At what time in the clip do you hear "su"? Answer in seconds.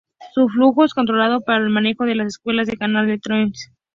0.33-0.49